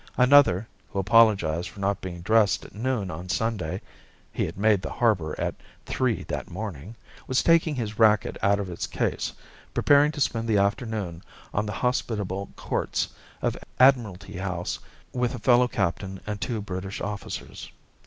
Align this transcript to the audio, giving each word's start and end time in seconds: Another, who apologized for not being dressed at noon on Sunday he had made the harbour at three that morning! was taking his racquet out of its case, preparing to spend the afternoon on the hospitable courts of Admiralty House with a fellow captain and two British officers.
Another, 0.17 0.67
who 0.89 0.97
apologized 0.97 1.69
for 1.69 1.79
not 1.79 2.01
being 2.01 2.21
dressed 2.21 2.65
at 2.65 2.73
noon 2.73 3.11
on 3.11 3.29
Sunday 3.29 3.81
he 4.33 4.43
had 4.45 4.57
made 4.57 4.81
the 4.81 4.89
harbour 4.89 5.39
at 5.39 5.53
three 5.85 6.23
that 6.23 6.49
morning! 6.49 6.95
was 7.27 7.43
taking 7.43 7.75
his 7.75 7.99
racquet 7.99 8.35
out 8.41 8.59
of 8.59 8.67
its 8.71 8.87
case, 8.87 9.31
preparing 9.75 10.11
to 10.11 10.19
spend 10.19 10.47
the 10.47 10.57
afternoon 10.57 11.21
on 11.53 11.67
the 11.67 11.71
hospitable 11.85 12.49
courts 12.55 13.09
of 13.43 13.55
Admiralty 13.79 14.37
House 14.37 14.79
with 15.13 15.35
a 15.35 15.39
fellow 15.39 15.67
captain 15.67 16.19
and 16.25 16.41
two 16.41 16.61
British 16.63 16.99
officers. 16.99 17.69